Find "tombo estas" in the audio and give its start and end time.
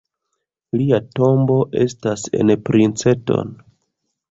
1.19-2.25